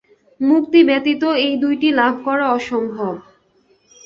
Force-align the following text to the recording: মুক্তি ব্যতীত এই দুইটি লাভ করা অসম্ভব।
মুক্তি 0.39 0.79
ব্যতীত 0.83 1.23
এই 1.45 1.53
দুইটি 1.57 1.87
লাভ 1.91 2.13
করা 2.25 2.45
অসম্ভব। 2.51 3.13